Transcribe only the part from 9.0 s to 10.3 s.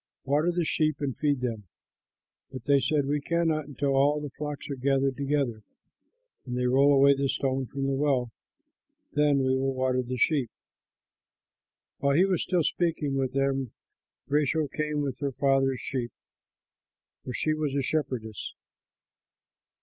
then we will water the